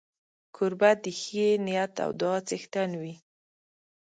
[0.55, 3.13] کوربه د ښې نیت او دعا څښتن وي.